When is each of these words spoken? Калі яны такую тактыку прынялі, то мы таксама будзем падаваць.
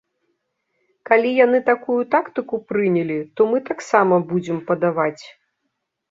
Калі 1.09 1.31
яны 1.45 1.59
такую 1.67 1.97
тактыку 2.15 2.55
прынялі, 2.71 3.17
то 3.39 3.47
мы 3.51 3.57
таксама 3.69 4.15
будзем 4.31 4.57
падаваць. 4.71 5.23